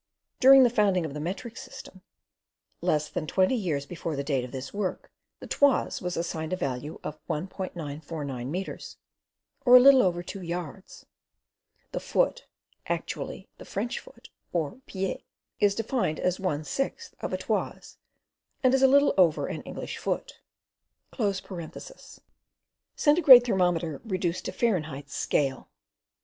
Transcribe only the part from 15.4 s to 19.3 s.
is defined as 1/6 of a 'toise', and is a little